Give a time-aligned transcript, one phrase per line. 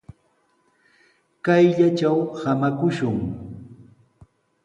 [1.45, 3.19] Kayllatraw samakushun.